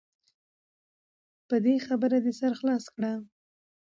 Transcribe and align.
په 1.47 1.55
دې 1.65 1.75
خبره 1.85 2.17
دې 2.25 2.31
سر 2.39 2.51
خلاص 2.59 2.85
کړه. 2.95 3.13